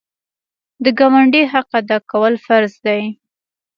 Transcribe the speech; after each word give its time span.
د 0.83 0.85
ګاونډي 0.99 1.43
حق 1.51 1.69
ادا 1.79 1.97
کول 2.11 2.33
فرض 2.45 2.73
دي. 2.85 3.01